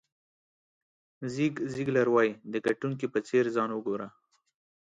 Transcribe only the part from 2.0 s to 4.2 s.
وایي د ګټونکي په څېر ځان وګوره.